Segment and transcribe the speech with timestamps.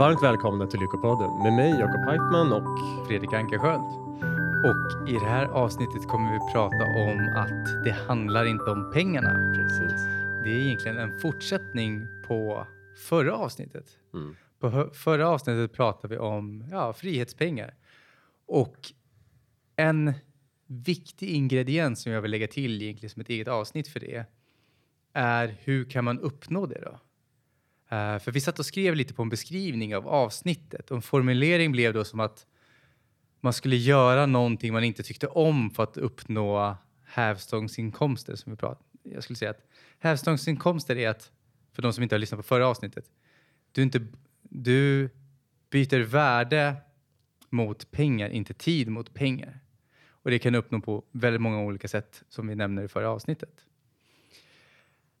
[0.00, 3.82] Varmt välkomna till Lyckopodden med mig Jakob Heitman och Fredrik Ankarsköld.
[4.64, 9.54] Och i det här avsnittet kommer vi prata om att det handlar inte om pengarna.
[9.56, 10.04] precis.
[10.44, 12.66] Det är egentligen en fortsättning på
[13.08, 13.86] förra avsnittet.
[14.14, 14.36] Mm.
[14.60, 17.74] På förra avsnittet pratade vi om ja, frihetspengar.
[18.46, 18.92] Och
[19.76, 20.12] en
[20.66, 24.24] viktig ingrediens som jag vill lägga till egentligen som ett eget avsnitt för det
[25.12, 26.98] är hur kan man uppnå det då?
[27.90, 31.72] Eh, för vi satt och skrev lite på en beskrivning av avsnittet och en formulering
[31.72, 32.46] blev då som att
[33.40, 38.84] man skulle göra någonting man inte tyckte om för att uppnå hävstångsinkomster som vi pratade.
[39.02, 39.66] Jag skulle säga att
[39.98, 41.30] hävstångsinkomster är att,
[41.72, 43.04] för de som inte har lyssnat på förra avsnittet,
[43.72, 44.06] du, inte,
[44.42, 45.10] du
[45.70, 46.76] byter värde
[47.48, 49.60] mot pengar, inte tid mot pengar.
[50.08, 53.10] Och det kan du uppnå på väldigt många olika sätt som vi nämner i förra
[53.10, 53.64] avsnittet.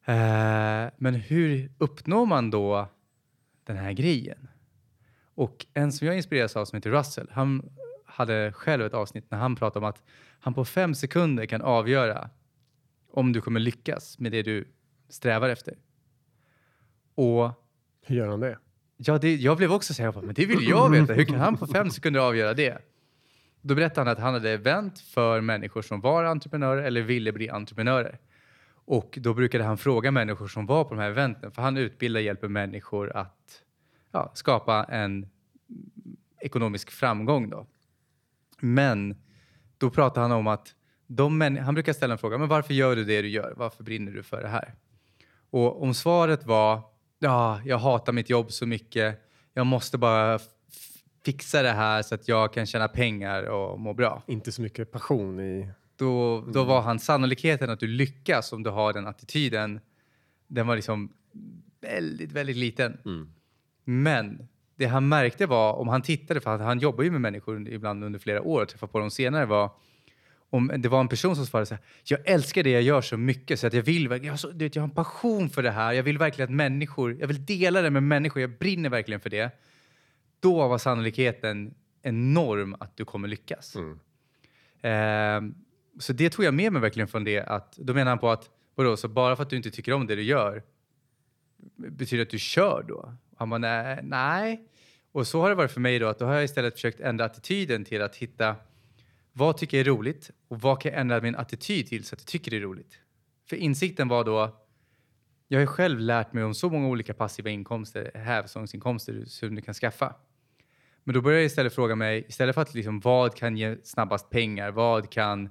[0.04, 2.88] Eh, men hur uppnår man då
[3.64, 4.48] den här grejen?
[5.34, 7.70] Och en som jag inspireras av som heter Russell, han
[8.06, 10.02] hade själv ett avsnitt när han pratade om att
[10.40, 12.30] han på fem sekunder kan avgöra
[13.12, 14.68] om du kommer lyckas med det du
[15.08, 15.74] strävar efter.
[17.14, 17.50] Och
[18.06, 18.58] Hur gör han det?
[18.96, 21.12] Ja, det, jag blev också så här, bara, men det vill jag veta.
[21.12, 22.78] Hur kan han på fem sekunder avgöra det?
[23.62, 27.48] Då berättade han att han hade event för människor som var entreprenörer eller ville bli
[27.48, 28.18] entreprenörer.
[28.90, 32.20] Och då brukade han fråga människor som var på de här eventen, för han utbildar
[32.20, 33.62] och hjälper människor att
[34.12, 35.28] ja, skapa en
[36.40, 37.50] ekonomisk framgång.
[37.50, 37.66] Då.
[38.60, 39.22] Men
[39.78, 40.74] då pratade han om att
[41.06, 43.54] de han brukar ställa en fråga, men varför gör du det du gör?
[43.56, 44.74] Varför brinner du för det här?
[45.50, 46.82] Och om svaret var,
[47.18, 49.20] ja, jag hatar mitt jobb så mycket,
[49.54, 50.38] jag måste bara
[51.24, 54.22] fixa det här så att jag kan tjäna pengar och må bra.
[54.26, 55.70] Inte så mycket passion i...
[56.00, 59.80] Då, då var han sannolikheten att du lyckas om du har den attityden,
[60.46, 61.12] den var liksom
[61.80, 62.98] väldigt, väldigt liten.
[63.84, 68.04] Men det han märkte var, om han tittade, för han, jobbar ju med människor ibland
[68.04, 69.70] under flera år och träffade på dem senare, var
[70.50, 73.16] om det var en person som svarade så här, jag älskar det jag gör så
[73.16, 75.62] mycket så att jag vill, jag har, så, du vet, jag har en passion för
[75.62, 78.90] det här, jag vill verkligen att människor, jag vill dela det med människor, jag brinner
[78.90, 79.50] verkligen för det.
[80.40, 83.76] Då var sannolikheten enorm att du kommer lyckas.
[84.82, 85.54] Ehm,
[86.02, 88.50] så det tog jag med mig verkligen från det att, då menar han på att,
[88.74, 90.62] vadå, så bara för att du inte tycker om det du gör,
[91.76, 93.14] betyder det att du kör då?
[93.36, 94.68] Han bara, nej, nej.
[95.12, 97.24] Och så har det varit för mig då, att då har jag istället försökt ändra
[97.24, 98.56] attityden till att hitta
[99.32, 102.20] vad tycker jag är roligt och vad kan jag ändra min attityd till så att
[102.20, 102.98] jag tycker det är roligt?
[103.48, 104.56] För insikten var då,
[105.48, 109.74] jag har själv lärt mig om så många olika passiva inkomster, hävstångsinkomster som du kan
[109.74, 110.14] skaffa.
[111.04, 114.30] Men då började jag istället fråga mig, istället för att liksom, vad kan ge snabbast
[114.30, 115.48] pengar, vad kan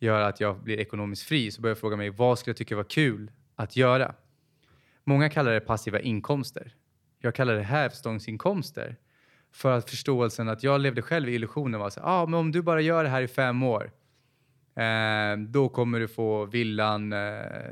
[0.00, 2.76] göra att jag blir ekonomiskt fri, så började jag fråga mig, vad skulle jag tycka
[2.76, 4.14] var kul att göra?
[5.04, 6.74] Många kallar det passiva inkomster.
[7.20, 8.96] Jag kallar det hävstångsinkomster.
[9.52, 12.62] För att förståelsen att jag levde själv i illusionen var så ah, men om du
[12.62, 13.92] bara gör det här i fem år,
[14.76, 17.18] eh, då kommer du få villan, eh,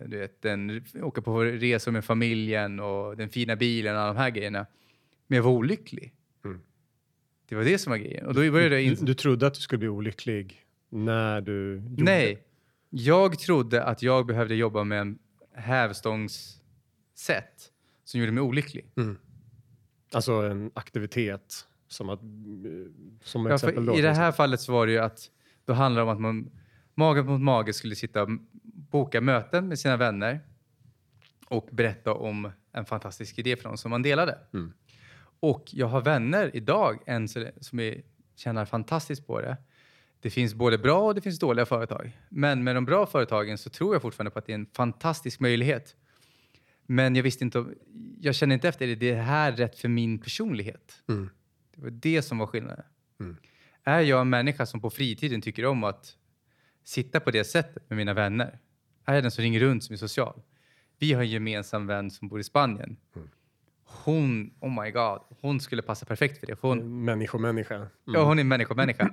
[0.06, 4.18] du vet, den, åka på resor med familjen och den fina bilen och alla de
[4.18, 4.66] här grejerna.
[5.26, 6.14] Men jag var olycklig.
[6.44, 6.60] Mm.
[7.48, 8.26] Det var det som var grejen.
[8.26, 9.04] Och då började jag Du, inse...
[9.04, 12.44] du trodde att du skulle bli olycklig när du gjorde Nej,
[12.90, 15.18] jag trodde att jag behövde jobba med en
[15.54, 16.52] hävstångssätt
[18.04, 18.90] som gjorde mig olycklig.
[18.96, 19.16] det.
[20.12, 22.20] Alltså en aktivitet som att...
[23.22, 23.98] Som Ja, exempel då.
[23.98, 25.30] I det här fallet så var det ju att
[25.64, 26.50] då handlar det om att man
[26.94, 28.28] mage mot mage skulle sitta och
[28.90, 30.40] boka möten med sina vänner
[31.48, 34.38] och berätta om en fantastisk idé för dem som man delade.
[34.52, 34.72] Mm.
[35.40, 38.02] Och jag har vänner idag än så, som är,
[38.36, 39.56] tjänar fantastiskt på det.
[40.20, 42.18] Det finns både bra och det finns dåliga företag.
[42.28, 45.40] Men med de bra företagen så tror jag fortfarande på att det är en fantastisk
[45.40, 45.96] möjlighet.
[46.86, 47.74] Men jag visste inte om,
[48.20, 51.02] jag kände inte efter, är det här rätt för min personlighet?
[51.08, 51.30] Mm.
[51.74, 52.84] Det var det som var skillnaden.
[53.20, 53.36] Mm.
[53.84, 56.16] Är jag en människa som på fritiden tycker om att
[56.84, 58.58] sitta på det sättet med mina vänner?
[59.04, 60.42] Är jag den som ringer runt som är social?
[60.98, 62.96] Vi har en gemensam vän som bor i Spanien.
[63.16, 63.28] Mm.
[63.84, 66.56] Hon, oh my god, hon skulle passa perfekt för det.
[66.60, 67.74] Hon, Människomänniska.
[67.74, 67.88] Mm.
[68.04, 69.10] Ja, hon är människa-människa.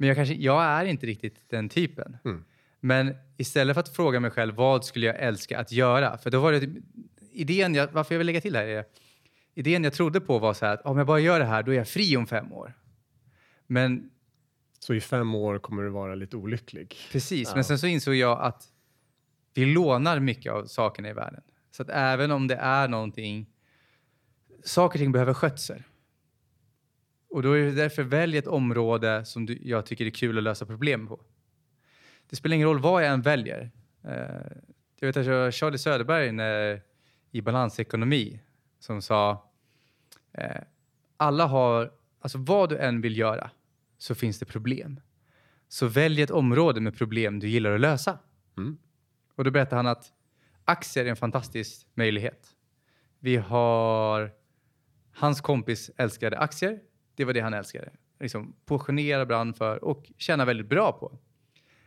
[0.00, 2.16] Men jag, kanske, jag är inte riktigt den typen.
[2.24, 2.44] Mm.
[2.80, 6.18] Men istället för att fråga mig själv vad skulle jag älska att göra?
[6.18, 6.70] För då var det
[7.32, 8.84] idén, jag, varför jag vill lägga till här är
[9.54, 11.72] idén jag trodde på var så här att om jag bara gör det här då
[11.72, 12.72] är jag fri om fem år.
[13.66, 14.10] Men
[14.78, 16.96] Så i fem år kommer du vara lite olycklig.
[17.12, 17.54] precis, Ja.
[17.54, 18.62] men sen så insåg jag att
[19.54, 21.42] vi lånar mycket av sakerna i världen.
[21.70, 23.46] Så att även om det är någonting,
[24.64, 25.82] saker och ting behöver skötsel.
[27.30, 30.44] Och då är det därför välj ett område som du, jag tycker är kul att
[30.44, 31.20] lösa problem på.
[32.30, 33.70] Det spelar ingen roll vad jag än väljer.
[34.04, 34.12] Eh,
[35.00, 36.82] jag vet att jag har Charlie Söderberg när,
[37.30, 38.40] i Balansekonomi
[38.78, 39.50] som sa
[40.32, 40.62] eh,
[41.16, 43.50] alla har, alltså vad du än vill göra
[43.98, 45.00] så finns det problem.
[45.68, 48.18] Så välj ett område med problem du gillar att lösa.
[48.56, 48.78] Mm.
[49.34, 50.12] Och då berättar han att
[50.64, 52.56] aktier är en fantastisk möjlighet.
[53.18, 54.30] Vi har,
[55.12, 56.80] hans kompis älskade aktier.
[57.20, 57.90] Det var det han älskade.
[58.20, 61.18] Liksom passionerad brann för och tjäna väldigt bra på.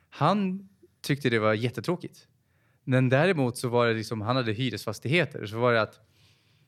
[0.09, 0.69] Han
[1.01, 2.27] tyckte det var jättetråkigt.
[2.83, 5.45] Men däremot så var det liksom, han hade hyresfastigheter.
[5.45, 5.99] Så var det att,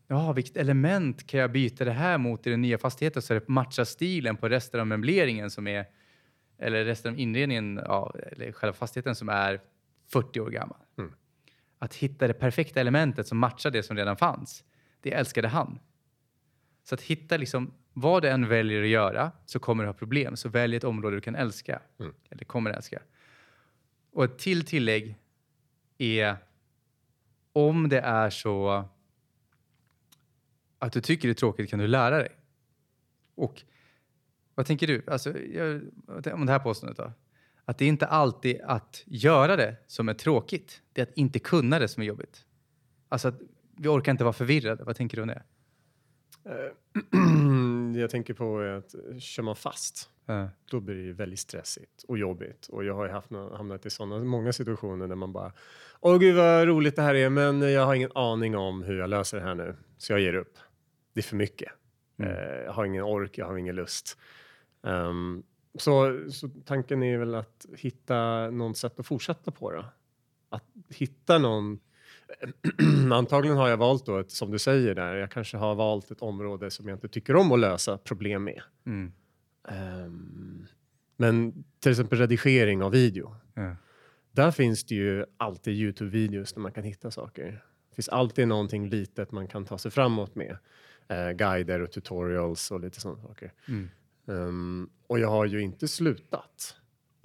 [0.08, 3.48] ja, vilket element kan jag byta det här mot i den nya fastigheten så det
[3.48, 5.86] matchar stilen på resten av möbleringen som är,
[6.60, 9.62] eller resten av inredningen, ja, eller själva fastigheten som är
[10.12, 10.80] 40 år gammal.
[10.98, 11.12] Mm.
[11.80, 14.64] Att hitta det perfekta elementet som matchar det som redan fanns,
[15.02, 15.80] det älskade han.
[16.84, 20.36] Så att hitta liksom, vad du än väljer att göra så kommer du ha problem.
[20.36, 22.14] Så välj ett område du kan älska, Mm.
[22.30, 23.02] eller kommer älska.
[24.12, 25.16] Och ett till tillägg
[25.98, 26.38] är
[27.54, 28.86] om det är så
[30.80, 32.32] att du tycker det är tråkigt kan du lära dig.
[33.36, 33.64] Och
[34.56, 35.04] vad tänker du?
[35.08, 35.82] Alltså, jag,
[36.34, 37.12] om det här påståendet då?
[37.66, 40.82] Att det är inte alltid att göra det som är tråkigt.
[40.94, 42.46] Det är att inte kunna det som är jobbigt.
[43.10, 43.42] Alltså att
[43.78, 44.84] vi orkar inte vara förvirrade.
[44.84, 45.44] Vad tänker du om det?
[48.00, 50.50] Jag tänker på att eh, kör man fast, Ja.
[50.72, 52.68] då blir det ju väldigt stressigt och jobbigt.
[52.68, 55.54] Och jag har ju haft, hamnat i sådana många situationer där man bara,
[56.00, 59.10] åh gud vad roligt det här är, men jag har ingen aning om hur jag
[59.10, 60.58] löser det här nu, så jag ger upp.
[61.14, 61.72] Det är för mycket.
[62.18, 62.32] Mm.
[62.32, 64.18] Eh, jag har ingen ork, jag har ingen lust.
[64.84, 65.44] Ehm,
[65.80, 69.86] så, så tanken är väl att hitta något sätt att fortsätta på då.
[70.50, 71.80] Att hitta någon
[73.12, 76.22] Antagligen har jag valt då, ett, som du säger där, jag kanske har valt ett
[76.22, 78.62] område som jag inte tycker om att lösa problem med.
[78.86, 79.12] Mm.
[79.68, 80.68] Ehm,
[81.18, 83.36] men till exempel redigering av video.
[83.54, 83.76] Ja.
[84.32, 87.64] Där finns det ju alltid Youtube-videos där man kan hitta saker.
[87.90, 90.58] Det finns alltid någonting litet man kan ta sig framåt med.
[91.08, 93.54] Eh, guider och tutorials och lite sådana saker.
[93.68, 93.90] Mm.
[94.28, 96.76] Ehm, och jag har ju inte slutat.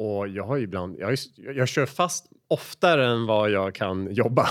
[0.01, 4.49] Och jag har ibland, jag, jag kör fast oftare än vad jag kan jobba.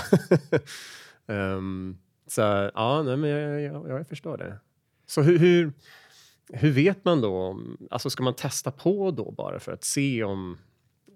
[1.26, 2.40] Ehm, så
[2.74, 4.58] ja, nej, men jag, jag, jag förstår det.
[5.06, 5.72] Så hur, hur,
[6.52, 7.60] hur vet man då?
[7.90, 10.58] Alltså ska man testa på då bara för att se om...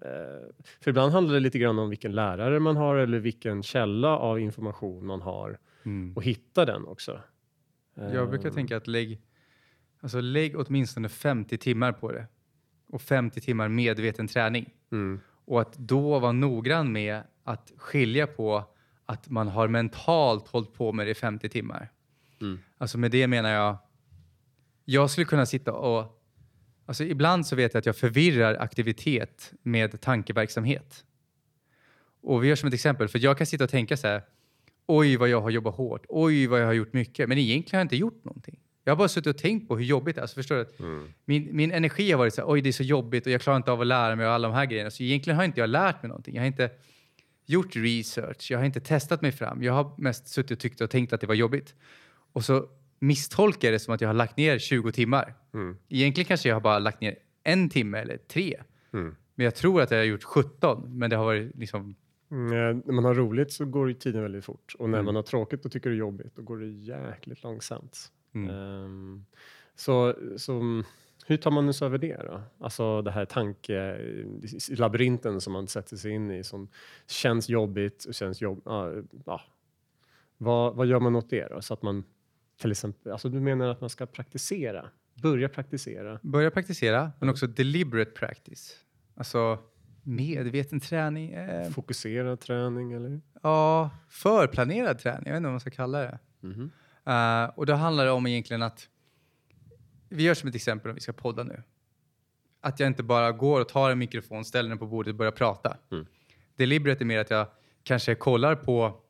[0.01, 4.17] Eh, för ibland handlar det lite grann om vilken lärare man har eller vilken källa
[4.17, 6.13] av information man har Mm.
[6.15, 7.19] och hitta den också.
[7.95, 9.21] Jag brukar Ehm, tänka att lägg,
[10.01, 12.27] alltså lägg åtminstone 50 timmar på det.
[12.95, 14.69] Och 50 timmar medveten träning.
[14.91, 18.63] Mm, Och att då vara noggrann med att skilja på
[19.05, 21.91] att man har mentalt hållit på med det i 50 timmar.
[22.41, 22.59] Mm.
[22.77, 23.77] Alltså med det menar jag,
[24.85, 26.21] jag skulle kunna sitta och,
[26.85, 31.05] alltså ibland så vet jag att jag förvirrar aktivitet med tankeverksamhet.
[32.21, 34.21] Och vi gör som ett exempel, för jag kan sitta och tänka så här,
[34.85, 37.81] oj vad jag har jobbat hårt, oj vad jag har gjort mycket, men egentligen har
[37.81, 38.59] jag inte gjort någonting.
[38.87, 40.21] Jag har bara suttit och tänkt på hur jobbigt det är.
[40.21, 40.61] Alltså förstår du?
[40.61, 43.31] att mm, Min, min energi har varit så här, oj det är så jobbigt och
[43.31, 44.91] jag klarar inte av att lära mig och alla de här grejerna.
[44.91, 46.35] Så egentligen har inte jag lärt mig någonting.
[46.35, 46.69] Jag har inte
[47.45, 49.63] gjort research, jag har inte testat mig fram.
[49.63, 51.75] Jag har mest suttit och tyckt och tänkt att det var jobbigt.
[52.33, 52.65] Och så
[52.99, 55.33] misstolkar jag det som att jag har lagt ner 20 timmar.
[55.53, 58.61] mm, Egentligen kanske jag har bara lagt ner en timme eller tre.
[58.93, 59.15] mm.
[59.35, 60.97] Men jag tror att jag har gjort 17.
[60.97, 61.95] Men det har varit liksom,
[62.31, 65.05] Mm, eh, när man har roligt så går tiden väldigt fort och när Mm.
[65.05, 68.11] man har tråkigt och tycker det är jobbigt då går det jäkligt långsamt.
[68.35, 68.49] Mm.
[68.49, 69.25] Ehm,
[69.75, 70.83] så, så mm,
[71.25, 72.41] hur tar man sig över det då?
[72.59, 76.67] Alltså det här tankelabyrinten som man sätter sig in i som
[77.07, 78.61] känns jobbigt och känns jobb...
[78.65, 78.93] Ja,
[79.25, 79.41] ja.
[80.37, 81.61] Vad, vad gör man åt det då?
[81.61, 82.03] Så att man
[82.61, 84.89] till exempel, alltså du menar att man ska praktisera?
[85.13, 86.19] Börja praktisera?
[86.21, 88.75] börja praktisera, men också deliberate practice.
[89.15, 89.59] Alltså
[90.03, 91.33] medveten träning.
[91.33, 93.21] Eh, Fokusera träning eller?
[93.41, 95.23] ja, förplanerad träning.
[95.25, 96.19] Jag vet inte vad man ska kalla det.
[96.41, 96.71] Mhm.
[97.05, 98.89] Eh, och då handlar det om egentligen att
[100.09, 101.63] vi gör som ett exempel om vi ska podda nu.
[102.61, 105.31] Att jag inte bara går och tar en mikrofon, ställer den på bordet och börjar
[105.31, 105.77] prata.
[105.91, 106.05] Mm.
[106.55, 107.47] Deliberate är mer att jag
[107.83, 109.01] kanske kollar på,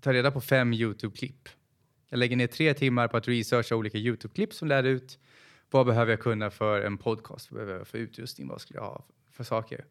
[0.00, 1.48] tar reda på fem YouTube-klipp.
[2.08, 5.18] Jag lägger ner tre timmar på att researcha olika YouTube-klipp som lär ut
[5.70, 8.84] vad behöver jag kunna för en podcast, vad behöver jag för utrustning, vad skulle jag
[8.84, 9.84] ha för, saker.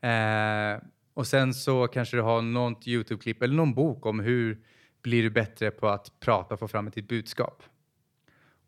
[0.00, 0.82] Eh,
[1.14, 4.58] och sen så kanske du har något YouTube-klipp eller någon bok om hur
[5.02, 7.62] blir du bättre på att prata och få fram ett ditt budskap.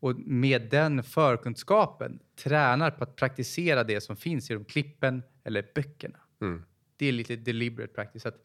[0.00, 5.70] Och med den förkunskapen tränar på att praktisera det som finns i de klippen eller
[5.75, 6.18] böckerna.
[6.40, 6.64] Mm.
[6.96, 8.26] Det är lite deliberate practice.
[8.26, 8.44] Att,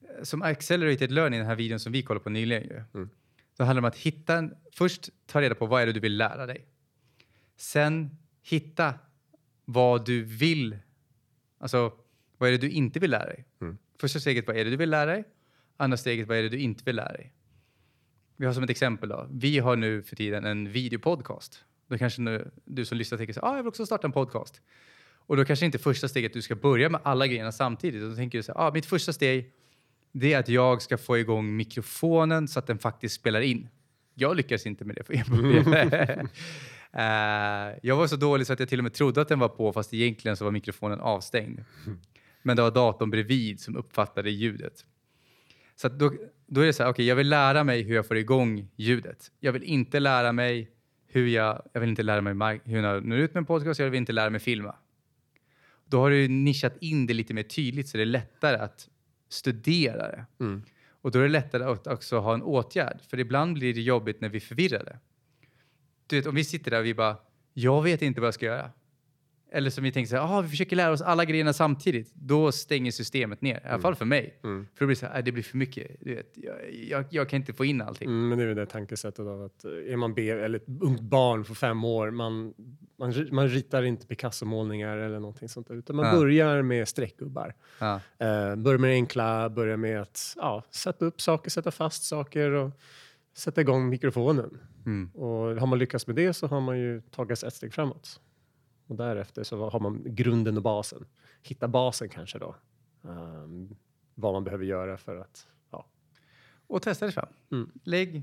[0.00, 2.82] eh, som accelerated learning, den här videon som vi kollade på nyligen ju.
[2.94, 3.10] Mm.
[3.56, 6.00] Så handlar det om att hitta en, först ta reda på vad är det du
[6.00, 6.66] vill lära dig.
[7.56, 8.94] Sen hitta
[9.64, 10.78] vad du vill,
[11.58, 11.92] alltså
[12.38, 13.44] vad är det du inte vill lära dig.
[13.60, 13.78] Mm.
[14.00, 15.24] Första steget, vad är det du vill lära dig?
[15.76, 17.32] Andra steget, vad är det du inte vill lära dig?
[18.36, 19.26] vi har som ett exempel då.
[19.30, 21.64] Vi har nu för tiden en videopodcast.
[21.88, 24.60] Då kanske nu, du som lyssnar tänker så ah, jag vill också starta en podcast.
[25.26, 28.02] Och då kanske inte första steget du ska börja med alla grejerna samtidigt.
[28.02, 29.52] Då tänker du så här, ah, mitt första steg
[30.12, 33.68] det är att jag ska få igång mikrofonen så att den faktiskt spelar in.
[34.14, 35.20] Jag lyckades inte med det för uh,
[37.82, 39.72] jag var så dålig så att jag till och med trodde att den var på
[39.72, 41.64] fast egentligen så var mikrofonen avstängd.
[42.42, 44.84] Men det var datorn bredvid som uppfattade ljudet.
[45.76, 46.12] Så då,
[46.46, 48.68] då är det så här, okej, okay, jag vill lära mig hur jag får igång
[48.76, 49.32] ljudet.
[49.40, 50.70] Jag vill inte lära mig
[51.06, 53.90] hur jag, jag vill inte lära mig hur jag når ut med en podcast, jag
[53.90, 54.74] vill inte lära mig filma.
[55.84, 58.88] Då har du nischat in det lite mer tydligt så det är lättare att
[59.28, 60.26] studera det.
[60.40, 60.62] Mm.
[60.88, 63.00] Och då är det lättare att också ha en åtgärd.
[63.10, 64.98] För ibland blir det jobbigt när vi är förvirrade.
[66.06, 67.16] Du vet, om vi sitter där och vi bara,
[67.52, 68.70] jag vet inte vad jag ska göra.
[69.56, 72.14] Eller som vi tänker så här, ah, vi försöker lära oss alla grejerna samtidigt.
[72.14, 73.82] Då stänger systemet ner, i alla mm.
[73.82, 74.38] fall för mig.
[74.44, 74.66] Mm.
[74.74, 75.96] För det blir så här, det blir för mycket.
[76.00, 78.08] Du vet, jag, jag, jag kan inte få in allting.
[78.08, 81.00] Mm, men det är det tankesättet av att eh, är man B eller ett ungt
[81.00, 82.54] barn för fem år, man,
[82.98, 86.12] man, man ritar inte Picasso-målningar eller någonting sånt där, utan man ja.
[86.12, 87.54] börjar med streckgubbar.
[87.78, 87.94] Ja.
[87.94, 92.50] Uh, börjar med det enkla, börjar med att ja, sätta upp saker, sätta fast saker
[92.50, 92.70] och
[93.36, 94.58] sätta igång mikrofonen.
[94.86, 95.10] Mm.
[95.14, 98.20] Och har man lyckats med det så har man ju tagit ett steg framåt.
[98.86, 101.06] Och därefter så har man grunden och basen.
[101.42, 102.56] Hitta basen kanske då.
[103.02, 103.76] Um,
[104.14, 105.46] vad man behöver göra för att...
[105.70, 105.86] Ja.
[106.66, 107.28] Och testa det fram.
[107.52, 107.70] Mm.
[107.84, 108.22] Lägg,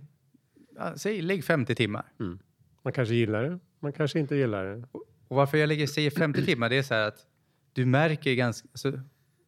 [0.95, 2.11] säg, lägg 50 timmar.
[2.19, 2.39] Mm.
[2.81, 4.87] Man kanske gillar det, man kanske inte gillar det.
[4.91, 7.27] Och, och varför jag lägger, säger 50 timmar, det är så här att
[7.73, 8.67] du märker ganska...
[8.71, 9.01] Alltså,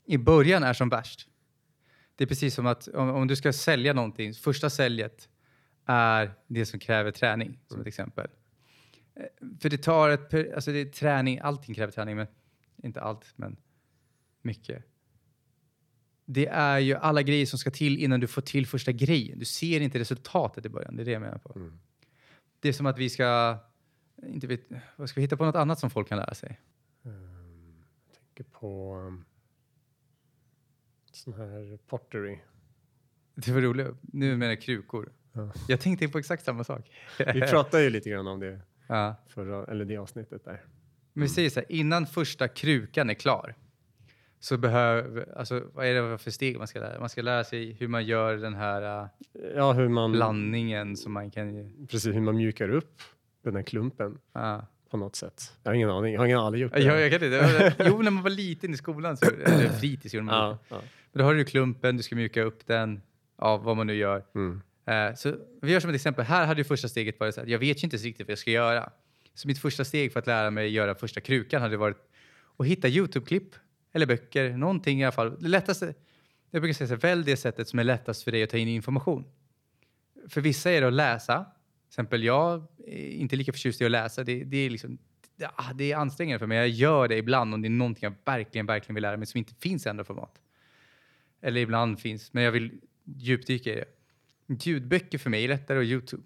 [0.05, 1.27] I början är som värst.
[2.15, 5.29] Det är precis som att om, om, du ska sälja någonting, första säljet
[5.85, 8.27] är det som kräver träning, som ett exempel.
[9.15, 9.25] Eh,
[9.61, 12.27] för det tar ett, alltså det är träning, allting kräver träning, men
[12.83, 13.57] inte allt, men
[14.41, 14.83] mycket.
[16.25, 19.39] Det är ju alla grejer som ska till innan du får till första grejen.
[19.39, 21.59] Du ser inte resultatet i början, det är det jag menar på.
[21.59, 21.79] Mm.
[22.59, 23.57] Det är som att vi ska,
[24.27, 24.61] inte vet,
[24.95, 26.61] vad ska vi hitta på något annat som folk kan lära sig?
[27.01, 29.25] Um, jag tänker på um,
[31.11, 32.39] sån här pottery.
[33.35, 33.87] Det var roligt.
[34.01, 35.13] Nu menar jag krukor.
[35.33, 35.53] Ja.
[35.67, 36.91] Jag tänkte på exakt samma sak.
[37.17, 39.15] vi pratade ju lite grann om det ja.
[39.27, 40.61] förra, eller det avsnittet där.
[41.13, 43.55] Men vi säger så här, innan första krukan är klar
[44.39, 47.71] så behöver, alltså vad är det för steg man ska lära Man ska lära sig
[47.71, 49.09] hur man gör den här äh,
[49.55, 51.71] ja, hur man, blandningen som man kan...
[51.89, 53.01] Precis, hur man mjukar upp
[53.43, 54.17] den här klumpen.
[54.33, 54.67] Ja.
[54.89, 55.57] På något sätt.
[55.63, 56.79] Jag har ingen aning, jag har ingen aldrig gjort det.
[56.79, 57.75] Jag, jag kan inte.
[57.85, 60.81] Jo, när man var liten i skolan, så, eller fritids gjorde man ja, ja.
[61.11, 63.01] Men då har du klumpen, du ska mjuka upp den,
[63.37, 64.23] ja, vad man nu gör.
[64.35, 64.61] Mm.
[64.89, 66.25] Uh, så vi gör som ett exempel.
[66.25, 68.51] Här hade ju första steget varit att jag vet ju inte riktigt vad jag ska
[68.51, 68.91] göra.
[69.33, 71.97] Så mitt första steg för att lära mig göra första krukan hade varit
[72.57, 73.55] att hitta Youtube-klipp
[73.93, 75.41] eller böcker, någonting i alla fall.
[75.41, 75.93] Det lättaste,
[76.51, 77.01] jag brukar säga så här.
[77.01, 79.25] välj det sättet som är lättast för dig att ta in information.
[80.29, 81.43] För vissa är det att läsa.
[81.43, 84.23] Till exempel jag är inte lika förtjust i att läsa.
[84.23, 84.97] Det, det är liksom,
[85.35, 86.57] det, ah, det är ansträngande för mig.
[86.57, 89.37] Jag gör det ibland om det är någonting jag verkligen, verkligen vill lära mig som
[89.37, 90.41] inte finns i andra format.
[91.41, 92.71] Eller ibland finns, men jag vill
[93.03, 93.85] djupdyka i det.
[94.47, 96.23] Ljudböcker för mig är lättare och Youtube.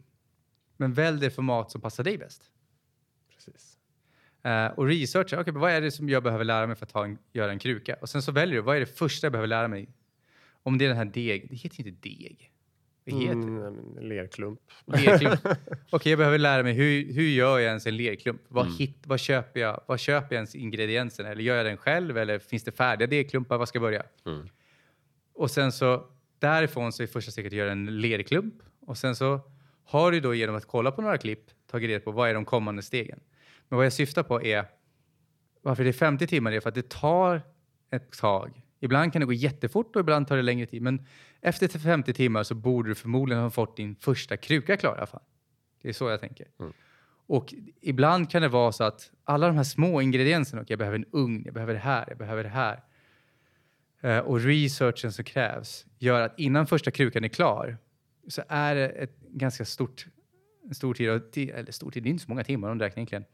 [0.78, 2.52] Men välj det format som passar dig bäst.
[3.36, 3.78] Precis.
[4.46, 7.18] Uh, och researcha, okay, vad är det som jag behöver lära mig för att en,
[7.34, 7.96] göra en kruka?
[8.02, 9.90] Och sen så väljer du, vad är det första jag behöver lära mig?
[10.64, 12.52] Om det är den här deg, det heter inte deg.
[13.06, 14.02] Vad heter mm, det?
[14.02, 14.60] Lerklump.
[14.86, 15.40] lerklump.
[15.46, 15.60] Okej,
[15.92, 18.42] okay, jag behöver lära mig hur, hur gör jag ens en lerklump?
[18.48, 18.78] Vad, mm.
[18.78, 21.30] hit, vad, köper jag, vad köper jag ens ingredienserna?
[21.30, 22.18] Eller gör jag den själv?
[22.18, 23.58] Eller finns det färdiga degklumpar?
[23.58, 24.04] Vad ska jag börja?
[24.26, 24.50] Mm.
[25.34, 26.06] Och sen så
[26.40, 29.42] Därifrån så är första steget att göra en lerklump och sen så
[29.84, 32.46] har du då genom att kolla på några klipp tagit reda på vad är de
[32.46, 33.20] kommande stegen.
[33.68, 34.66] Men vad jag syftar på är
[35.62, 37.42] varför det är 50 timmar är för att det tar
[37.92, 38.62] ett tag.
[38.80, 40.82] Ibland kan det gå jättefort och ibland tar det längre tid.
[40.82, 41.06] Men
[41.42, 45.08] efter 50 timmar så borde du förmodligen ha fått din första kruka klar i alla
[45.08, 45.24] fall.
[45.82, 46.48] Det är så jag tänker.
[46.60, 46.74] Mm.
[47.28, 50.98] Och ibland kan det vara så att alla de här små ingredienserna, okay, jag behöver
[50.98, 52.84] en ugn, jag behöver det här, jag behöver det här.
[54.02, 57.78] Eh, och researchen som krävs gör att innan första krukan är klar
[58.28, 60.06] så är det ett ganska stort,
[60.72, 63.26] stor tid, eller stor tid, det är inte så många timmar om du räknar egentligen.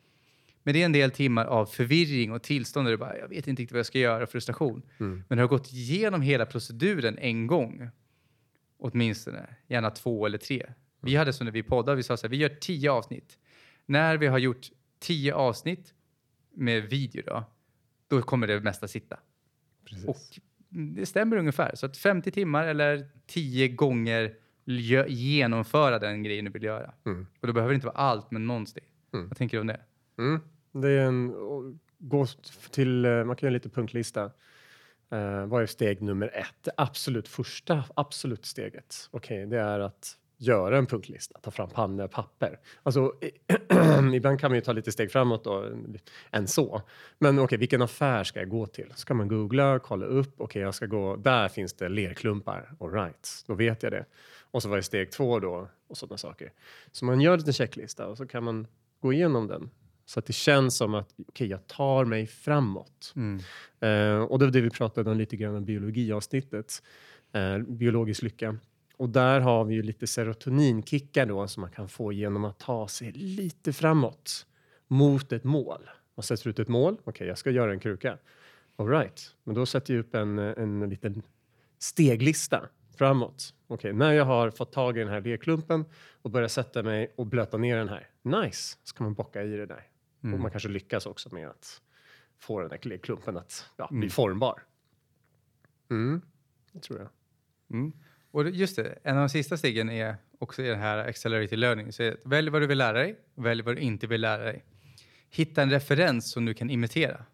[0.64, 3.48] Men det är en del timmar av förvirring och tillstånd där du bara, jag vet
[3.48, 4.82] inte riktigt vad jag ska göra, frustration.
[5.00, 5.24] Mm.
[5.28, 7.90] Men du har gått igenom hela proceduren en gång,
[8.78, 10.66] åtminstone, gärna två eller tre.
[11.02, 11.20] Vi mm.
[11.20, 13.40] hade så när vi poddade, vi sa så här, vi gör tio avsnitt.
[13.86, 14.68] När vi har gjort
[15.00, 15.94] tio avsnitt
[16.54, 17.44] med video då,
[18.08, 19.20] då kommer det mesta sitta.
[19.86, 20.06] Precis.
[20.06, 20.40] Och
[20.76, 21.76] det stämmer ungefär.
[21.76, 24.36] Så att 50 timmar eller 10 gånger
[25.08, 26.94] genomföra den grejen du vill göra.
[27.06, 27.28] Mm.
[27.40, 28.86] Och då behöver det inte vara allt, men någonstans.
[29.14, 29.28] Mm.
[29.28, 29.82] Vad tänker du om det?
[30.18, 30.40] Mm.
[30.72, 31.34] Det är en,
[31.98, 32.26] gå
[32.72, 34.32] till, eh, man kan göra en liten punktlista.
[35.14, 36.64] Uh, vad är steg nummer ett?
[36.64, 39.10] Det absolut första, absolut steget.
[39.12, 42.60] Okej, okay, det är att göra en punktlista, ta fram panna och papper.
[42.84, 43.14] Alltså,
[44.14, 45.70] ibland kan man ju ta lite steg framåt då,
[46.32, 46.82] än så.
[47.20, 48.94] Men okej, okay, vilken affär ska jag gå till?
[48.96, 53.44] Ska man googla, kolla upp, okej, okay, jag ska gå, där finns det lerklumpar, alright,
[53.48, 54.06] då vet jag det.
[54.52, 56.52] Och så var det steg två då och sådana saker.
[56.92, 58.68] Så man gör en liten checklista och så kan man
[59.00, 59.70] gå igenom den
[60.06, 63.14] så att det känns som att okay, jag tar mig framåt.
[63.16, 63.36] Mm.
[63.84, 66.84] Uh, och det var det vi pratade om lite grann om biologiavsnittet,
[67.36, 68.58] uh, biologisk lycka.
[68.98, 72.88] Och där har vi ju lite serotoninkickar då som man kan få genom att ta
[72.88, 74.48] sig lite framåt
[74.88, 75.90] mot ett mål.
[76.16, 76.94] Man sätter ut ett mål.
[76.94, 78.18] Okej, okay, jag ska göra en kruka.
[78.76, 81.22] All right, men då sätter jag upp en, en liten
[81.78, 83.54] steglista framåt.
[83.68, 85.86] Okej, okay, när jag har fått tag i den här lerklumpen
[86.22, 88.10] och börjar sätta mig och blöta ner den här.
[88.22, 89.88] Nice, så kan man bocka i det där.
[90.24, 90.34] Mm.
[90.34, 91.82] Och man kanske lyckas också med att
[92.40, 94.10] få den där lerklumpen att ja, bli mm.
[94.10, 94.64] formbar.
[95.90, 96.22] Mm,
[96.72, 97.10] det tror jag.
[97.78, 97.94] Mm.
[98.36, 101.92] Och just det, en av de sista stegen är också i den här accelerated learning.
[101.92, 104.64] Så välj vad du vill lära dig, välj vad du inte vill lära dig.
[105.30, 107.26] Hitta en referens som du kan imitera.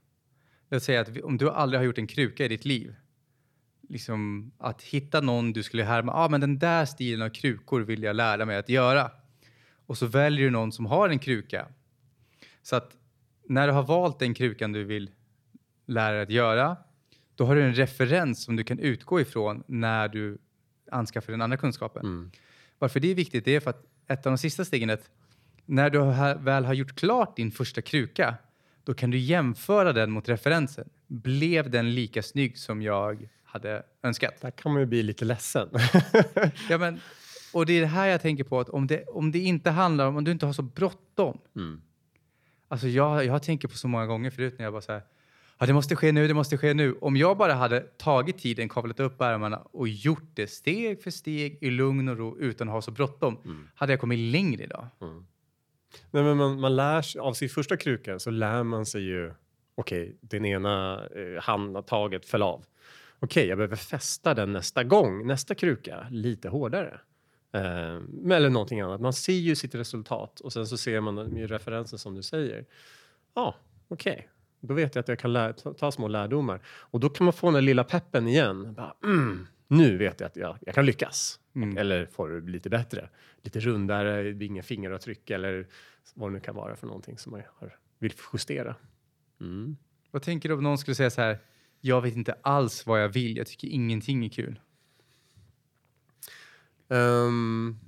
[0.70, 2.96] Låt säga att om du aldrig har gjort en kruka i ditt liv,
[3.90, 7.82] liksom att hitta någon du skulle härma, ja ah, men den där stilen av krukor
[7.82, 9.12] vill jag lära mig att göra.
[9.86, 11.68] Och så väljer du någon som har en kruka.
[12.62, 12.96] Så att
[13.50, 15.12] när du har valt den krukan du vill
[15.86, 16.78] lära dig att göra,
[17.36, 20.38] då har du en referens som du kan utgå ifrån när du
[20.92, 22.06] anskaffa den andra kunskapen.
[22.06, 22.32] Mm.
[22.80, 25.10] Varför det är viktigt det är för att ett av de sista stegen är att
[25.66, 26.00] när du
[26.44, 28.36] väl har gjort klart din första kruka,
[28.84, 30.90] då kan du jämföra den mot referensen.
[31.08, 34.42] Blev den lika snygg som jag hade önskat?
[34.42, 35.70] Där kan man ju bli lite ledsen.
[36.70, 37.00] ja, men,
[37.54, 40.08] och det är det här jag tänker på, att om det, om det inte handlar
[40.08, 41.40] om, om du inte har så bråttom.
[41.56, 41.82] Mm.
[42.68, 45.02] Alltså jag, jag har tänkt på så många gånger förut när jag bara så här,
[45.62, 46.96] ja, det måste ske nu, det måste ske nu.
[47.02, 51.58] Om jag bara hade tagit tiden, kavlat upp ärmarna och gjort det steg för steg
[51.62, 53.68] i lugn och ro utan att ha så bråttom, mm.
[53.76, 54.88] hade jag kommit längre idag.
[55.02, 55.26] Mm.
[56.12, 59.34] Nej, men man, man lär sig, av sin första kruka så lär man sig ju,
[59.76, 62.66] okej, okay, den ena eh, handtaget föll av.
[63.20, 67.00] Okej, okay, jag behöver fästa den nästa gång, nästa kruka, lite hårdare.
[67.54, 68.00] Eh,
[68.36, 69.02] eller någonting annat.
[69.02, 72.66] Man ser ju sitt resultat och sen så ser man med referensen som du säger.
[73.34, 73.56] Ja,
[73.90, 74.14] okej.
[74.14, 74.24] Okay
[74.62, 76.62] då vet jag att jag kan lä- ta, ta, små lärdomar.
[76.68, 78.74] Och då kan man få den lilla peppen igen.
[78.74, 81.40] Bara, mm, nu vet jag att jag, jag kan lyckas.
[81.56, 81.78] Mm.
[81.78, 83.10] Eller få det lite bättre.
[83.42, 85.68] Lite rundare, inga fingeravtryck eller
[86.14, 88.76] vad det nu kan vara för någonting som man har, vill justera.
[89.42, 89.78] Mm.
[90.12, 91.40] Vad tänker du om någon skulle säga så här,
[91.82, 94.60] jag vet inte alls vad jag vill, jag tycker ingenting är kul?
[96.88, 97.80] Um,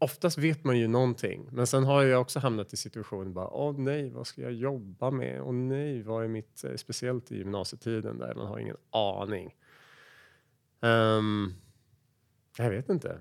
[0.00, 3.78] oftast vet man ju någonting, men sen har jag också hamnat i situationen bara, åh
[3.78, 5.42] nej, vad ska jag jobba med?
[5.42, 9.54] Åh nej, vad är mitt, eh, speciellt i gymnasietiden där man har ingen aning.
[10.80, 11.54] Um,
[12.56, 13.20] jag vet inte.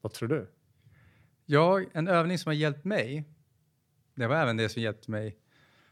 [0.00, 0.50] Vad tror du?
[1.44, 3.24] Jag, en övning som har hjälpt mig,
[4.14, 5.38] det var även det som hjälpte mig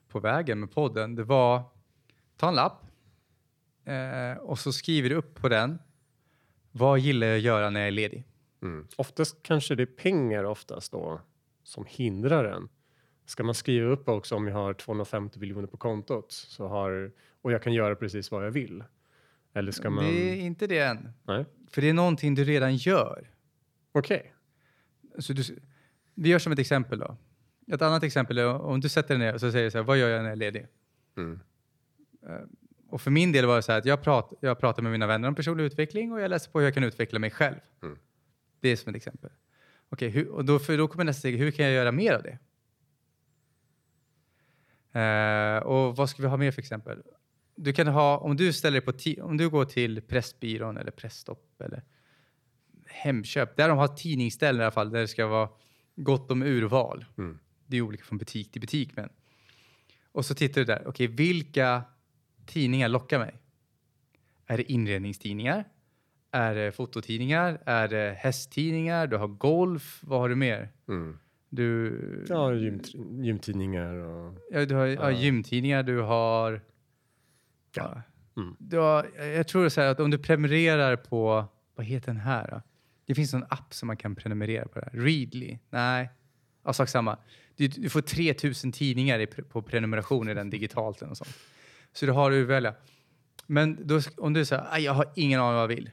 [0.09, 1.63] på vägen med podden, det var
[2.37, 2.87] ta en lapp
[3.85, 5.79] eh, och så skriver du upp på den,
[6.73, 8.25] vad gillar jag att göra när jag är ledig?
[8.63, 8.87] Mm.
[8.97, 11.21] Oftast kanske det är pengar oftast då
[11.63, 12.69] som hindrar en.
[13.27, 17.53] Ska man skriva upp också om jag har 250 miljoner på kontot så har, och
[17.53, 18.85] jag kan göra precis vad jag vill?
[19.53, 20.05] Eller ska man...
[20.05, 21.13] Det är inte det än.
[21.23, 21.45] Nej.
[21.71, 23.31] För det är någonting du redan gör.
[23.93, 24.35] Okej.
[25.19, 25.45] Okay.
[26.15, 27.17] vi gör som ett exempel då.
[27.73, 29.99] Ett annat exempel är om du sätter dig ner och så säger så här, vad
[29.99, 30.67] gör jag när jag är ledig?
[31.17, 31.41] Mm.
[32.29, 32.47] Uh,
[32.89, 35.07] och för min del var det så här att jag, prat, jag pratar med mina
[35.07, 37.57] vänner om personlig utveckling och jag läser på hur jag kan utveckla mig själv.
[37.83, 37.99] Mm.
[38.61, 39.31] Det är som ett exempel.
[39.89, 42.23] Okej, okay, och då, för då kommer nästa steg, hur kan jag göra mer av
[42.23, 42.39] det?
[44.97, 47.03] Uh, och vad ska vi ha mer för exempel?
[47.57, 48.93] Du kan ha, om du ställer på,
[49.25, 51.83] om du går till Pressbyrån eller Pressstopp eller
[52.87, 55.49] Hemköp, där de har tidningsställen i alla fall, där det ska vara
[55.97, 57.05] gott om urval.
[57.19, 57.39] Mm.
[57.67, 59.09] Det är olika från butik till butik, men.
[60.13, 61.83] Och så tittar du där, okej, okay, vilka
[62.47, 63.41] tidningar lockar mig?
[64.47, 65.65] Är det inredningstidningar?
[66.33, 67.61] Är det fototidningar?
[67.67, 69.07] Är det hästtidningar?
[69.07, 70.01] Du har golf.
[70.03, 70.69] Vad har du mer?
[70.89, 71.19] Mm.
[71.49, 72.25] Du...
[72.29, 72.81] Ja, gym,
[73.23, 74.39] gymtidningar och...
[74.51, 75.11] Ja, du har ja.
[75.11, 75.83] ja gymtidningar.
[75.83, 76.61] Du har...
[77.75, 78.03] Ja.
[78.37, 78.57] Mm.
[78.59, 81.45] Du har, jag tror så att om du prenumererar på...
[81.75, 82.63] Vad heter den här då?
[83.07, 84.81] Det finns en app som man kan prenumerera på.
[84.81, 85.59] Det Readly?
[85.71, 86.11] Nej.
[86.65, 87.19] Ja, sak samma.
[87.57, 91.03] Du, du får 3000 tidningar i, på prenumeration i den digitalt.
[91.03, 91.37] Och sånt.
[91.93, 92.75] Så du har att välja.
[93.47, 95.91] Men då, om du säger jag har ingen aning vad jag vill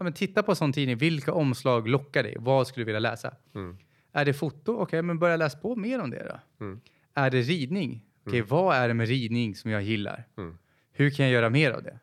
[0.00, 0.96] ja, men titta på en sån tidning.
[0.96, 2.36] Vilka omslag lockar dig?
[2.38, 3.34] Vad skulle du vilja läsa?
[3.54, 3.76] Mm.
[4.12, 4.72] Är det foto?
[4.72, 6.64] Okej, okay, men börja läsa på mer om det då.
[6.64, 6.80] Mm.
[7.14, 7.90] Är det ridning?
[7.90, 8.48] Okej, okay, mm.
[8.48, 10.24] vad är det med ridning som jag gillar?
[10.38, 10.58] Mm.
[10.92, 11.98] Hur kan jag göra mer av det?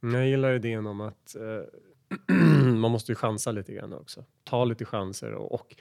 [0.00, 4.24] Jag gillar idén om att uh, man måste ju chansa lite grann också.
[4.44, 5.76] Ta lite chanser och, och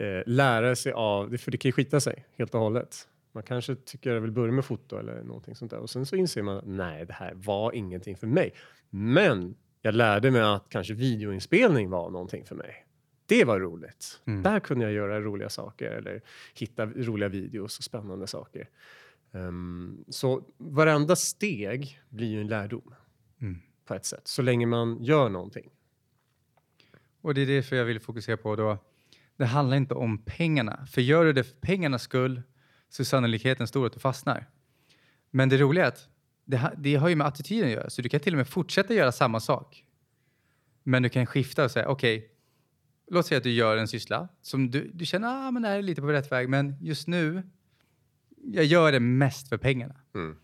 [0.00, 3.08] eh, lära sig av, för det kan ju skita sig helt och hållet.
[3.32, 6.16] Man kanske tycker jag vill börja med foto eller någonting sånt där och sen så
[6.16, 8.54] inser man att nej, det här var ingenting för mig.
[8.90, 9.54] Men
[9.86, 12.86] jag lärde mig att kanske videoinspelning var någonting för mig.
[13.26, 14.20] Det var roligt.
[14.24, 14.42] Mm.
[14.42, 16.22] Där kunde jag göra roliga saker eller
[16.54, 18.68] hitta roliga videos och spännande saker.
[19.32, 22.94] Um, så varenda steg blir ju en lärdom
[23.40, 23.58] Mm.
[23.84, 25.70] på ett sätt, så länge man gör någonting.
[27.20, 28.78] Och det är därför jag vill fokusera på då.
[29.36, 30.86] Det handlar inte om pengarna.
[30.86, 32.42] För gör du det för pengarnas skull
[32.88, 34.50] så är sannolikheten stor att du fastnar.
[35.30, 36.08] Men det roliga är att
[36.46, 37.90] det, det har ju med attityden att göra.
[37.90, 39.84] Så du kan till och med fortsätta göra samma sak.
[40.82, 42.30] Men du kan skifta och säga okej,
[43.10, 45.78] låt säga att du gör en syssla som du, du känner ah, men det här
[45.78, 46.48] är lite på rätt väg.
[46.48, 47.42] Men just nu,
[48.36, 49.94] jag gör det mest för pengarna.
[50.14, 50.36] Mm.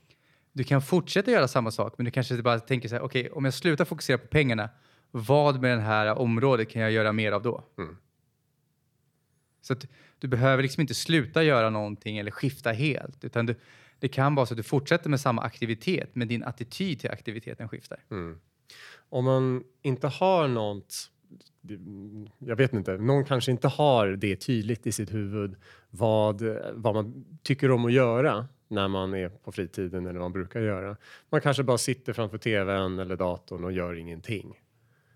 [0.53, 3.45] Du kan fortsätta göra samma sak, men du kanske bara tänker så här, okej, om
[3.45, 4.71] jag slutar fokusera på pengarna,
[5.11, 7.65] vad med det här området kan jag göra mer av då?
[7.79, 7.97] Mm.
[9.61, 9.87] Så att
[10.19, 13.55] du behöver liksom inte sluta göra någonting eller skifta helt, utan du,
[14.03, 17.69] det kan vara så att du fortsätter med samma aktivitet, men din attityd till aktiviteten
[17.69, 17.99] skiftar.
[18.11, 18.39] Mm.
[19.09, 21.11] Om man inte har något,
[22.39, 25.57] jag vet inte, någon kanske inte har det tydligt i sitt huvud
[25.91, 26.43] vad,
[26.75, 30.61] vad man tycker om att göra när man är på fritiden eller vad man brukar
[30.61, 30.97] göra.
[31.31, 34.62] Man kanske bara sitter framför tvn eller datorn och gör ingenting.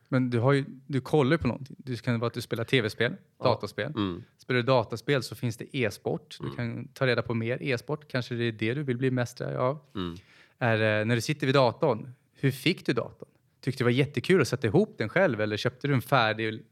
[0.08, 1.76] Men du, har ju, du kollar ju på någonting.
[1.78, 3.92] Det kan vara att du spelar tv-spel, datorspel.
[3.96, 4.24] Mm.
[4.38, 6.36] Spelar du dataspel så finns det e-sport.
[6.40, 8.08] Du kan ta reda på mer e-sport.
[8.08, 9.78] Kanske det är det du vill bli mästare av.
[9.94, 10.16] Mm.
[10.58, 13.28] Är, eh, när du sitter vid datorn, hur fick du datorn?
[13.60, 16.62] Tyckte du det var jättekul att sätta ihop den själv eller köpte du en färdig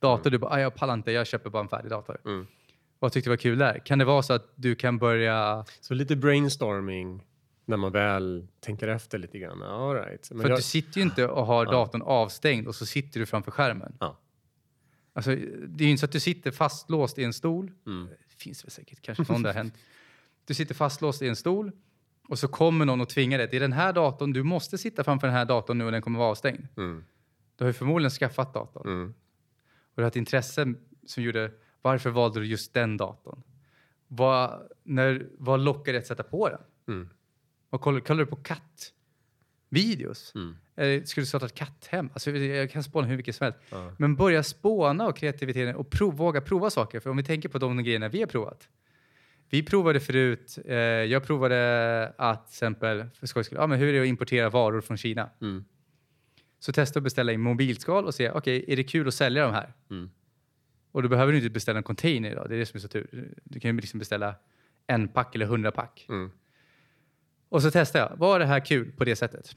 [0.00, 0.30] dator?
[0.30, 2.18] Du bara, "Ah, jag pallar inte, jag köper bara en färdig dator.
[2.24, 2.46] Mm.
[2.98, 3.78] Vad tyckte du var kul där?
[3.78, 5.64] Kan det vara så att du kan börja...
[5.80, 7.24] Så lite brainstorming
[7.68, 9.62] när man väl tänker efter lite grann.
[9.62, 10.30] All right.
[10.30, 13.26] Men För jag, du sitter ju inte och har datorn avstängd och så sitter du
[13.26, 13.96] framför skärmen.
[14.00, 14.18] Ja.
[15.12, 15.30] Alltså,
[15.68, 17.72] det är ju inte så att du sitter fastlåst i en stol.
[17.86, 18.06] Mm.
[18.06, 19.74] Det finns väl säkert, kanske någon där hänt.
[20.44, 21.72] Du sitter fastlåst i en stol
[22.28, 23.48] och så kommer någon och tvingar dig.
[23.50, 26.02] Det är den här datorn, du måste sitta framför den här datorn nu och den
[26.02, 26.66] kommer vara avstängd.
[26.76, 27.04] Mm.
[27.56, 28.88] Du har ju förmodligen skaffat datorn.
[28.88, 29.14] Mm.
[29.80, 30.74] Och du har ett intresse
[31.06, 31.52] som gjorde,
[31.82, 33.42] varför valde du just den datorn?
[34.06, 36.60] Vad, när, vad lockar dig att sätta på den?
[36.88, 37.08] Mm.
[37.70, 40.32] Vad kollar, kollar du på kattvideos?
[40.34, 40.56] Mm.
[41.06, 42.10] Skulle du starta ett katthem?
[42.12, 43.58] Alltså, jag kan spåna hur mycket som helst.
[43.70, 43.92] Ja.
[43.98, 47.00] Men börja spåna och kreativiteten och prov, våga prova saker.
[47.00, 48.68] För om vi tänker på de grejerna vi har provat.
[49.50, 53.92] Vi provade förut, eh, jag provade att till exempel, för skojs skull, men hur är
[53.92, 55.30] det att importera varor från Kina?
[55.40, 55.64] Mm.
[56.58, 59.52] Så testa att beställa i mobilskal och se, okej, är det kul att sälja de
[59.52, 59.72] här?
[59.90, 60.10] Mm.
[60.92, 62.88] Och då behöver du inte beställa en container idag, det är det som är så
[62.88, 63.34] tur.
[63.44, 64.34] Du kan ju liksom beställa
[64.86, 66.06] en pack eller hundra pack.
[66.08, 66.30] Mm.
[67.48, 69.56] Och så testade jag, var det här kul på det sättet?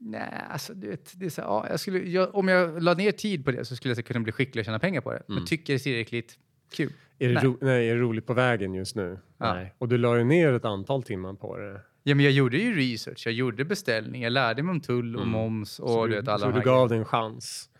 [0.00, 3.12] Nej, alltså du vet, det är så, ja, jag skulle, jag, om jag la ner
[3.12, 5.22] tid på det så skulle jag kunna bli skicklig och tjäna pengar på det.
[5.26, 6.38] Men tycker det är tillräckligt
[6.72, 6.92] kul?
[7.18, 7.44] Är, det Nej.
[7.44, 9.18] ro- nej, är det roligt på vägen just nu?
[9.38, 9.54] Ja.
[9.54, 9.74] Nej.
[9.78, 11.80] Och du la ju ner ett antal timmar på det.
[12.02, 15.26] Ja, men jag gjorde ju research, jag gjorde beställning, jag lärde mig om tull och
[15.26, 17.70] moms och så du du, vet alla så du gav det en chans.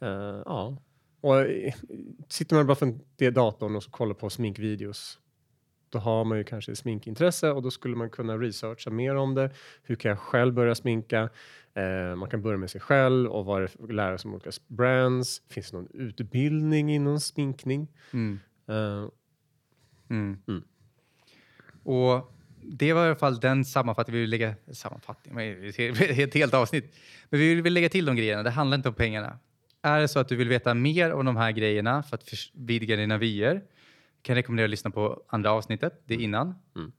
[0.00, 0.08] Eh,
[0.44, 0.76] ja.
[1.20, 1.74] Och eh,
[2.28, 5.18] sitter man bara för det datorn och så kollar på sminkvideos
[5.94, 9.50] då har man ju kanske sminkintresse och då skulle man kunna researcha mer om det.
[9.82, 11.28] Hur kan jag själv börja sminka?
[11.74, 15.42] Eh, man kan börja med sig själv och vad det lära sig om olika brands.
[15.50, 17.88] Finns det någon utbildning inom sminkning?
[18.12, 18.40] Mm.
[18.68, 19.08] Eh,
[20.10, 20.38] Mm.
[20.48, 20.64] Mm.
[21.82, 24.54] Och det var i alla fall den sammanfattningen vi vill lägga...
[24.72, 25.34] Sammanfattning?
[25.98, 26.94] Ett helt avsnitt.
[27.30, 28.42] Men vi vill lägga till de grejerna.
[28.42, 29.38] Det handlar inte om pengarna.
[29.82, 32.96] Är det så att du vill veta mer om de här grejerna för att vidga
[32.96, 33.62] dina vyer
[34.24, 36.54] kan rekommendera att lyssna på andra avsnittet, det är innan.
[36.76, 36.92] Mm.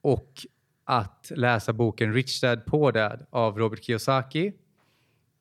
[0.00, 0.46] Och
[0.84, 4.52] att läsa boken Rich Dad Poor Dad av Robert Kiyosaki.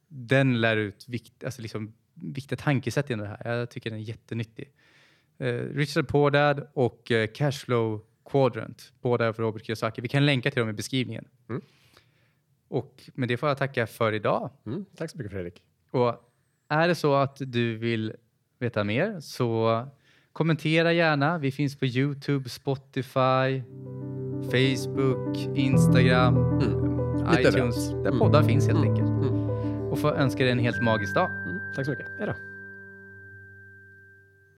[0.07, 3.57] Den lär ut vikt, alltså liksom, viktiga tankesätt i det här.
[3.57, 4.71] Jag tycker den är jättenyttig.
[5.41, 10.01] Uh, Rich Dad Poor Dad och uh, Cashflow Quadrant, båda av Robert Kiyosaki.
[10.01, 11.27] Vi kan länka till dem i beskrivningen.
[11.49, 11.61] Mm.
[12.67, 14.49] Och med det får jag tacka för idag.
[14.65, 15.63] mm, tack så mycket Fredrik.
[15.91, 16.31] Och
[16.67, 18.15] är det så att du vill
[18.59, 19.85] veta mer så
[20.35, 21.37] kommentera gärna.
[21.37, 23.61] Vi finns på Youtube, Spotify,
[24.51, 27.39] Facebook, Instagram, Mm.
[27.39, 27.89] ITunes.
[27.89, 28.19] Där Mm.
[28.19, 28.89] poddar finns helt Mm.
[28.91, 29.09] enkelt.
[29.09, 29.33] Mm.
[29.91, 31.31] Och får önska dig en helt magisk dag.
[31.31, 32.05] Mm, tack så mycket.
[32.19, 32.33] Hej då.